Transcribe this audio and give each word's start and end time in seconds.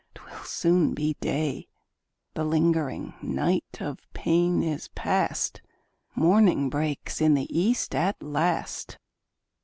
'twill 0.15 0.43
soon 0.43 0.93
be 0.95 1.13
day;" 1.19 1.67
The 2.33 2.43
lingering 2.43 3.13
night 3.21 3.77
of 3.79 3.99
pain 4.13 4.63
is 4.63 4.87
past, 4.95 5.61
Morning 6.15 6.71
breaks 6.71 7.21
in 7.21 7.35
the 7.35 7.45
east 7.55 7.93
at 7.93 8.19
last. 8.19 8.97